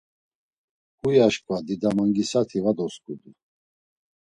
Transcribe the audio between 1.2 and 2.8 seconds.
aşǩva Didamangisati var